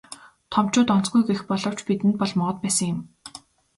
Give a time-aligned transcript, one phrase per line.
[0.53, 2.99] Томчууд онцгүй гэх боловч бидэнд бол моод байсан юм.